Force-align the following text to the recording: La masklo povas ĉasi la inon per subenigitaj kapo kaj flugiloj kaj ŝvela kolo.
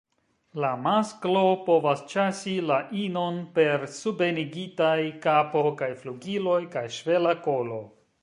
La 0.63 0.69
masklo 0.83 1.41
povas 1.65 1.99
ĉasi 2.13 2.53
la 2.69 2.77
inon 3.01 3.37
per 3.59 3.85
subenigitaj 3.97 4.97
kapo 5.27 5.63
kaj 5.83 5.91
flugiloj 6.03 6.59
kaj 6.77 6.87
ŝvela 6.97 7.35
kolo. 7.49 7.79